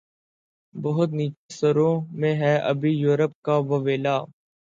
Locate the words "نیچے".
1.11-1.53